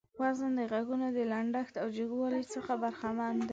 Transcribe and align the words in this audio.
وزن 0.21 0.51
د 0.59 0.61
غږونو 0.71 1.07
د 1.17 1.19
لنډښت 1.31 1.75
او 1.81 1.87
جګوالي 1.97 2.43
څخه 2.53 2.73
برخمن 2.83 3.33
دى. 3.41 3.47